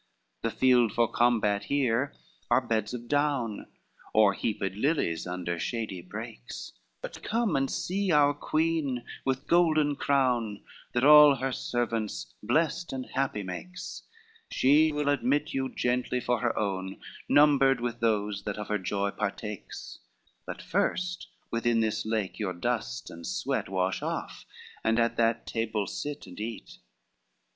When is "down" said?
3.07-3.67